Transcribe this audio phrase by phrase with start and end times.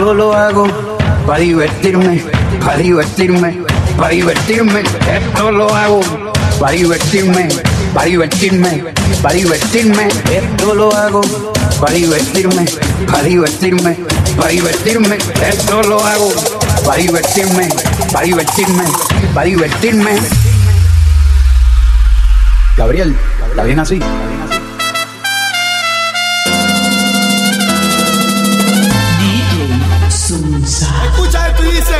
[0.00, 0.66] Lo hago
[1.26, 2.24] para divertirme,
[2.64, 3.62] para divertirme,
[3.98, 4.80] para divertirme.
[4.80, 6.00] Esto lo hago
[6.58, 7.48] para divertirme,
[7.92, 8.84] para divertirme,
[9.22, 10.08] para divertirme.
[10.08, 11.20] Esto lo hago
[11.78, 12.64] para divertirme,
[13.06, 13.98] para divertirme,
[14.36, 15.18] para divertirme.
[15.46, 16.32] Esto lo hago
[16.84, 17.68] para divertirme,
[18.10, 18.84] para divertirme,
[19.34, 20.16] para divertirme.
[22.76, 23.14] Gabriel,
[23.50, 24.00] ¿está bien así?
[31.80, 31.94] Dice.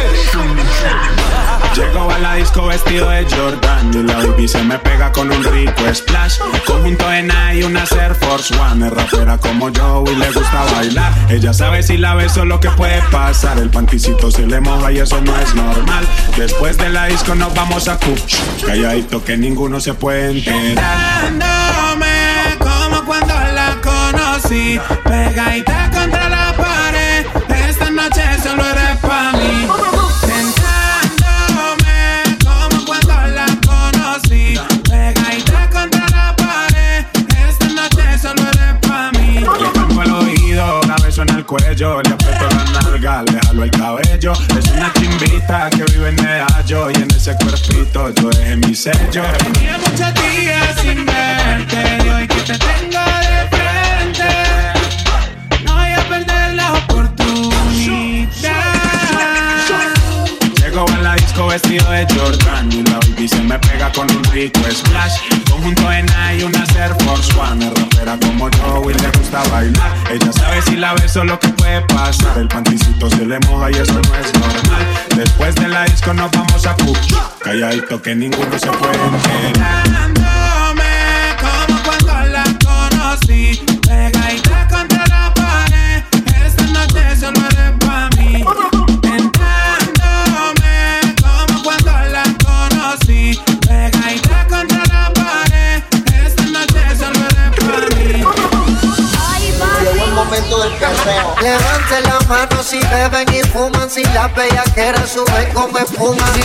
[1.75, 5.43] Llego a la disco vestido de Jordan y la baby se me pega con un
[5.45, 6.39] rico splash.
[6.67, 8.87] Conjunto en y una Air Force One.
[8.87, 11.13] Es rapera como yo y le gusta bailar.
[11.29, 13.59] Ella sabe si la beso lo que puede pasar.
[13.59, 16.05] El panticito se le moja y eso no es normal.
[16.37, 18.37] Después de la disco nos vamos a Cuch.
[18.67, 21.33] Calladito que ninguno se puede enterar.
[22.59, 26.40] Como cuando la conocí, pegadita contra la
[41.51, 44.33] cuello, le aprieto la nalga, le jalo el cabello.
[44.57, 49.23] Es una chimbita que vive en Medallo y en ese cuerpito yo dejé mi sello.
[77.91, 79.91] Calladito que ninguno se puede enterar.
[79.91, 86.05] Dándome como cuando la conocí, pegadita contra la pared.
[86.47, 88.45] Esta noche solo eres pa' mí.
[89.03, 90.77] Tentándome
[91.21, 95.83] como cuando la conocí, pegadita contra la pared.
[96.25, 98.25] Esta noche solo eres pa' mí.
[99.83, 101.35] Llegó el momento del perreo.
[101.43, 106.43] Levanten la mano si beben y fuman, si la bellaquera sube como espuma, si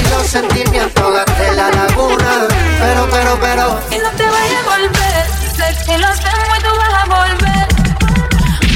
[3.56, 5.26] Pero, Y no te vayas a volver.
[5.56, 7.68] Sé que los tengo y tú vas a volver.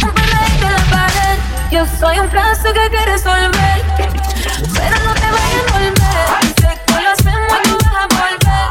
[0.04, 1.38] Un perreíto en la pared.
[1.70, 3.84] Yo soy un plazo que quieres resolver.
[3.98, 5.96] Pero no te vayas a volver.
[6.62, 8.68] Sé que los tengo y tú vas a volver.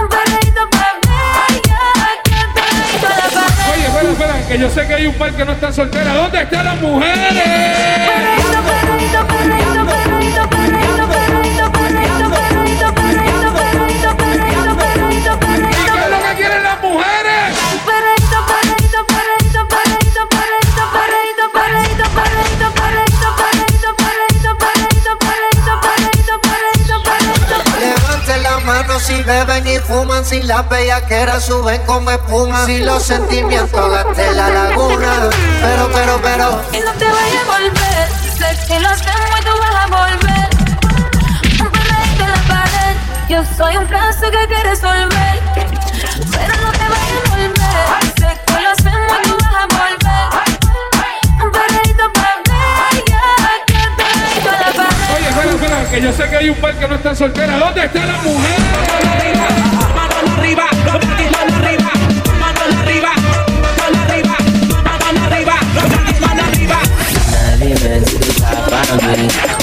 [0.00, 1.60] Un perreíto para mí.
[1.66, 1.82] Ya
[2.24, 3.52] que la pared.
[3.74, 6.14] Oye, espera, espera, que yo sé que hay un par que no están solteras.
[6.14, 7.34] ¿Dónde están las mujeres?
[7.34, 9.55] Perreíto, perreíto, perreíto,
[30.36, 35.30] si la bellaquera suben como espuma, si los sentimientos gasté la laguna.
[35.60, 38.08] Pero, pero, pero, Y no te vayas a volver.
[38.36, 40.48] Sé que los tengo y tú vas a volver.
[41.60, 42.96] Un en la pared.
[43.28, 45.40] Yo soy un plazo que quieres resolver.
[45.54, 47.86] Pero no te vayas a volver.
[48.18, 51.44] Sé que los tengo y tú vas a volver.
[51.44, 52.34] Un perreíto para
[53.64, 55.16] que perreíto en la pared.
[55.16, 57.58] Oye, espera, espera, que yo sé que hay un par que no están solteras.
[57.58, 59.85] ¿Dónde están las mujeres?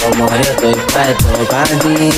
[0.04, 2.10] Como yo estoy puesto para ti.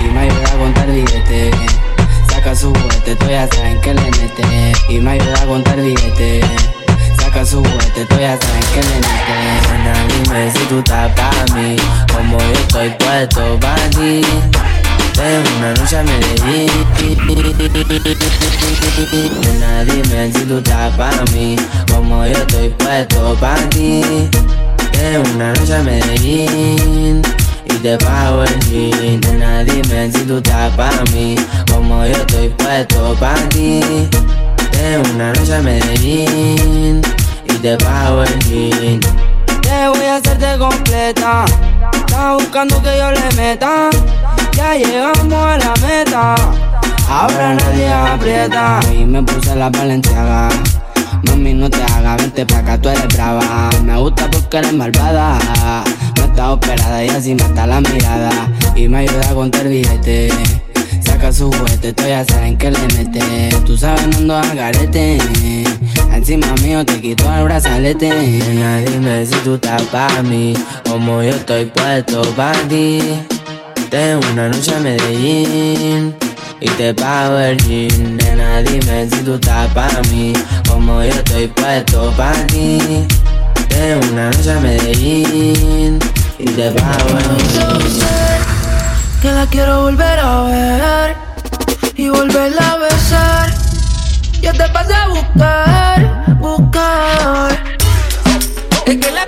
[0.00, 1.50] Y me ayuda a contar billete.
[2.30, 4.72] Saca su juguete, tú ya saben que le mete.
[4.88, 6.40] Y me ayuda a contar billete.
[7.44, 9.34] Su juguete, tú ya saben que le mete.
[9.70, 11.76] Nena, dime si tú estás para mí,
[12.12, 14.22] como yo estoy puesto para ti.
[15.18, 16.70] Es una noche a Medellín
[19.42, 21.56] Nena, dime si tú estás para mí
[21.90, 24.02] Como yo estoy puesto para ti
[24.92, 27.22] Es una noche a Medellín
[27.64, 31.36] Y te pago el jean Nena, dime si tú estás para mí
[31.72, 33.80] Como yo estoy puesto para ti
[34.72, 37.02] Es una noche a Medellín
[37.62, 39.00] Y pago el jean
[39.62, 41.44] Te voy a hacerte completa
[41.92, 43.90] Estás buscando que yo le meta
[44.56, 46.34] ya llegamos a la meta.
[47.08, 48.80] Ahora nadie aprieta.
[48.90, 50.48] Y me puse la valenciaga.
[51.24, 53.68] Mami, no te hagas, vente pa' acá, tú eres brava.
[53.84, 55.38] Me gusta porque eres malvada.
[56.16, 58.30] No está operada y así mata la mirada.
[58.74, 60.30] Y me ayuda a contar billete
[61.16, 63.48] saca su juguete, ya saben que le mete.
[63.64, 65.18] Tú sabes, ando al garete.
[66.12, 68.08] Encima mío te quito el brazalete.
[68.10, 70.54] Nena, dime si tú estás pa' mí,
[70.88, 73.00] como yo estoy puesto pa' ti.
[73.90, 76.14] Tengo una noche a Medellín
[76.60, 78.16] y te pago el jean.
[78.16, 80.32] Nena, dime si tú estás pa' mí,
[80.68, 82.78] como yo estoy puesto pa' ti.
[83.68, 85.98] Tengo una noche a Medellín
[86.38, 88.25] y te pago el jean
[89.26, 91.16] que la quiero volver a ver
[91.96, 93.54] y volverla a besar.
[94.40, 97.76] Yo te pasé a buscar, buscar.
[98.86, 99.25] Es que la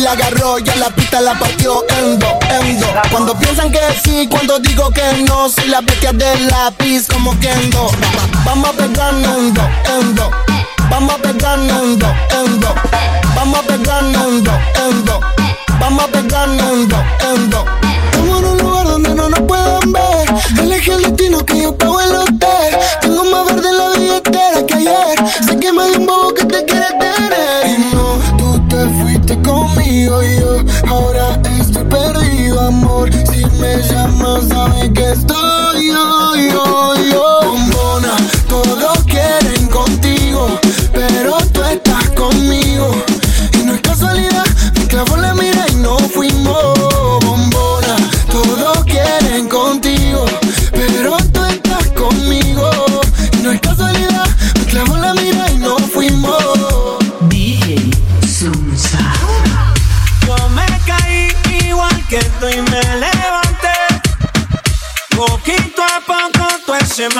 [0.00, 2.86] la agarró y a la pista la partió endo, endo.
[3.10, 7.90] Cuando piensan que sí, cuando digo que no, soy la bestia del lápiz como Kendo.
[8.44, 9.62] Vamos a pegar endo,
[10.00, 10.30] endo.
[10.88, 12.74] Vamos a pegar endo, endo.
[13.34, 14.52] Vamos a pegar endo,
[14.88, 15.20] endo.
[15.78, 16.96] Vamos a pegar endo,
[17.32, 17.64] endo.
[18.10, 20.28] Estamos en un lugar donde no nos puedan ver.
[20.60, 22.76] Elegí el destino que yo pago el hotel.
[23.02, 25.24] Tengo más verde en la billetera que ayer.
[25.46, 26.06] Sé que me dio un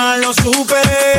[0.01, 1.10] lo superé.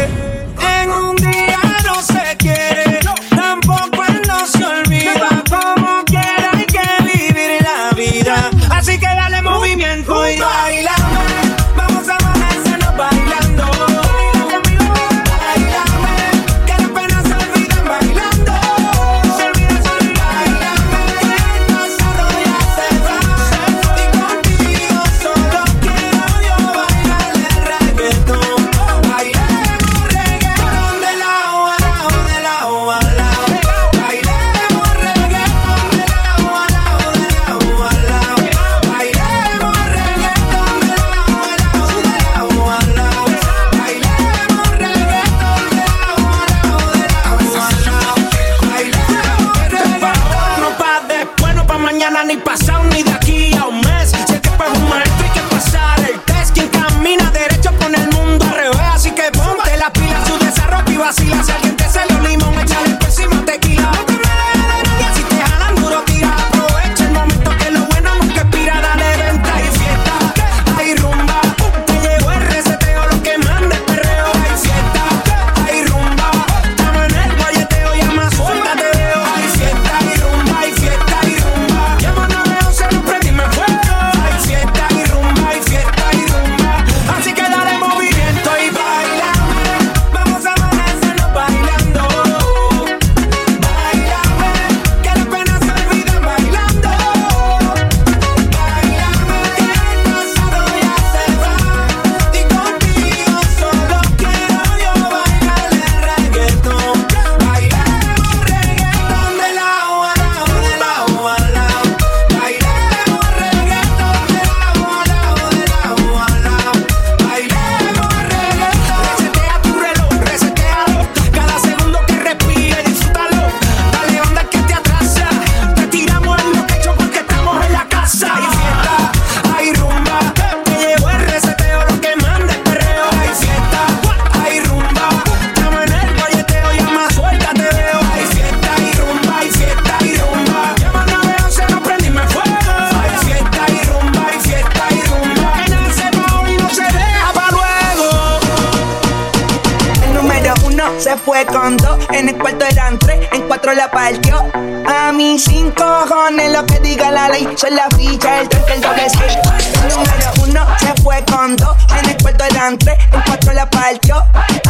[151.24, 154.44] Fue con dos, en el cuarto eran tres, en cuatro la partió.
[154.86, 158.80] A mí cinco cojones lo que diga la ley, soy la ficha, el tres, el
[158.80, 159.38] doble seis.
[159.82, 163.70] El número uno se fue con dos, en el cuarto eran tres, en cuatro la
[163.70, 164.16] partió.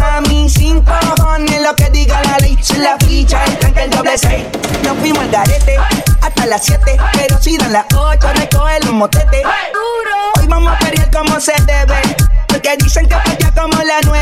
[0.03, 3.91] A mí cinco cojones lo que diga la ley, soy la ficha, el tres, el
[3.91, 4.45] doble seis.
[4.85, 5.77] Nos fuimos al garete
[6.21, 9.43] hasta las siete, pero si dan las ocho, recoge los motetes.
[10.39, 12.17] Hoy vamos a pelear como se debe.
[12.49, 14.22] Porque dicen que falla como la nueve.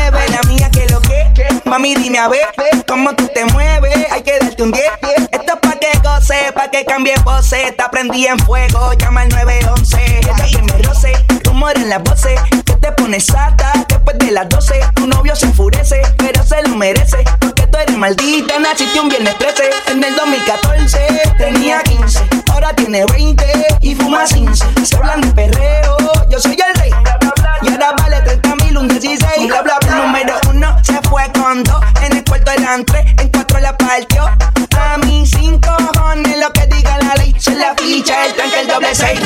[1.81, 2.45] Mami, dime a ver
[2.87, 4.05] cómo tú te mueves.
[4.11, 4.85] Hay que darte un 10.
[5.31, 7.71] Esto es pa' que goce, pa' que cambie pose.
[7.71, 10.19] Te prendí en fuego, llama al 911.
[10.19, 12.39] Ella que me roce, rumor en las voces.
[12.65, 14.79] Que te pones sata después de las 12.
[14.93, 17.23] Tu novio se enfurece, pero se lo merece.
[17.39, 19.63] Porque tú eres maldita, naciste un viernes 13.
[19.87, 20.99] En el 2014
[21.39, 22.19] tenía 15,
[22.51, 23.43] ahora tiene 20
[23.81, 24.85] y fuma 15.
[24.85, 25.97] Se hablan de perreo,
[26.29, 26.91] yo soy el rey.
[27.63, 29.47] Y ahora vale 30 mil, un 16.
[29.47, 29.95] Bla, bla, bla.
[29.95, 30.50] Número
[31.63, 31.83] dos.
[32.03, 34.25] En el cuarto eran tres, en cuatro la partió.
[34.25, 37.35] A mí cinco cojones, lo que diga la ley.
[37.37, 39.19] Se la ficha, el tranque, el doble seis.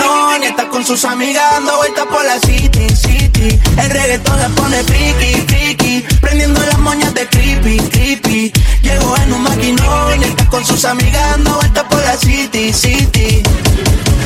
[0.00, 3.60] Maquinón y está con sus amigas dando vueltas por la city, city.
[3.76, 8.52] El reggaetón la pone friki, friki, prendiendo las moñas de creepy, creepy.
[8.82, 13.42] Llegó en un maquinón y está con sus amigas dando vueltas por la city, city.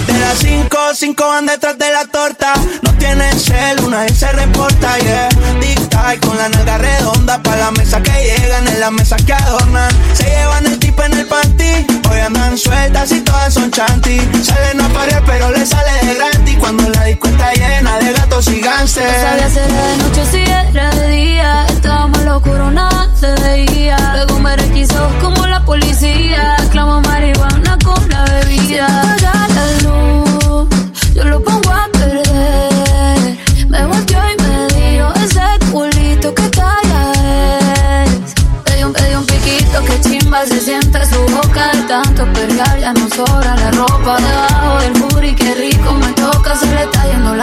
[0.07, 2.55] De las cinco, cinco van detrás de la torta.
[2.83, 5.29] No tienen cel, una vez se reporta, yeah.
[5.61, 7.43] Tic-tac con la nalga redonda.
[7.43, 9.91] Pa' la mesa que llegan, en la mesa que adornan.
[10.13, 11.87] Se llevan el tipo en el panty.
[12.11, 14.21] Hoy andan sueltas y todas son chanty.
[14.43, 16.57] Salen a parir, pero le sale de gratis.
[16.59, 19.51] Cuando la disco está llena de gatos y No sabía gánster.
[19.51, 21.67] si era de noche si era de día.
[21.67, 23.97] Estábamos en lo oscuro, nada se veía.
[24.15, 26.57] Luego me requisó como la policía.
[26.71, 29.04] Clamo marihuana con la bebida.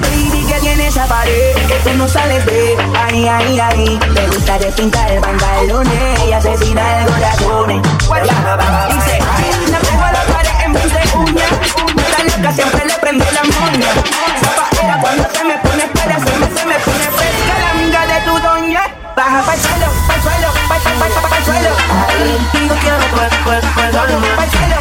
[0.00, 3.98] Baby, que tiene esa pared que tú no sales de ahí, ahí, ahí.
[4.14, 7.82] Le gusta despintar pantalones y asesinar corazones.
[7.82, 9.18] Dice,
[9.70, 11.44] la pego a la pared en vez de uña.
[11.96, 13.88] Esta loca siempre le prende la moña.
[14.40, 18.20] Zapaera cuando se me pone espera, se me, se me pone fresca la amiga de
[18.24, 18.82] tu doña.
[19.16, 21.70] Baja pa'l suelo, pa'l suelo, pa'l, pa'l, pa'l, suelo.
[22.08, 24.79] Ahí, yo quiero pues, pues, pues, suelo, pa'l suelo,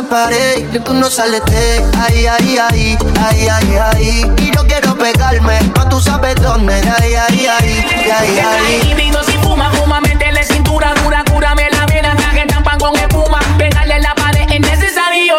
[0.00, 4.32] esa pared que tú no sales de ahí, ahí, ahí, ahí, ahí, ahí.
[4.38, 8.80] Y yo quiero pegarme, pa' tú sabes dónde, ahí, ahí, ahí, ahí, ahí.
[8.82, 13.96] Individuo si fuma, fuma, métele cintura dura, cúrame la vena, traje champán con espuma, pegarle
[13.96, 15.34] en la pared es necesario.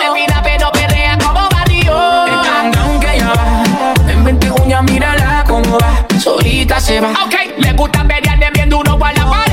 [0.00, 2.26] Respira pero perrea como barrio.
[2.26, 7.10] El candón que ya va, en 20 uñas mírala cómo va, solita se va.
[7.24, 9.52] Ok, le gusta pelearle bien duro para la pared.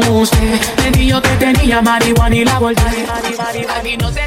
[0.00, 0.60] Con usted.
[0.82, 3.06] Me dijo que tenía marihuana y la volteé.
[3.84, 4.26] Y no se